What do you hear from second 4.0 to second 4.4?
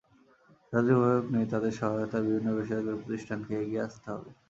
হবে।